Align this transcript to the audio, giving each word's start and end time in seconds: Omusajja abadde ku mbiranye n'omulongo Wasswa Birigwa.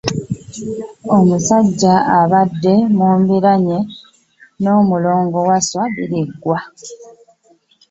Omusajja 1.15 1.93
abadde 2.19 2.73
ku 2.97 3.07
mbiranye 3.21 3.79
n'omulongo 4.61 5.37
Wasswa 5.47 5.83
Birigwa. 5.95 6.57